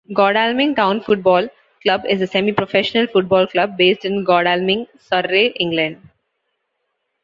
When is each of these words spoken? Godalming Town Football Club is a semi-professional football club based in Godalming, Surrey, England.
Godalming 0.15 0.73
Town 0.73 0.99
Football 1.01 1.47
Club 1.83 2.05
is 2.09 2.23
a 2.23 2.25
semi-professional 2.25 3.05
football 3.05 3.45
club 3.45 3.77
based 3.77 4.03
in 4.03 4.23
Godalming, 4.23 4.87
Surrey, 4.99 5.49
England. 5.59 6.01